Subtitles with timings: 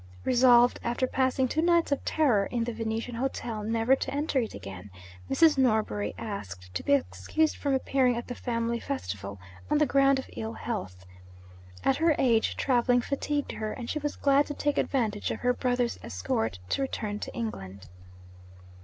[0.25, 4.55] Resolved, after passing two nights of terror in the Venetian hotel, never to enter it
[4.55, 4.89] again,
[5.29, 5.59] Mrs.
[5.59, 10.27] Norbury asked to be excused from appearing at the family festival, on the ground of
[10.35, 11.05] ill health.
[11.83, 15.53] At her age, travelling fatigued her, and she was glad to take advantage of her
[15.53, 17.87] brother's escort to return to England.